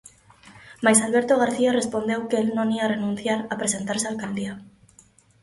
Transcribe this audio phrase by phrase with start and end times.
[0.83, 4.53] Mais Alberto García respondeu que el non ía renunciar a presentarse á alcaldía.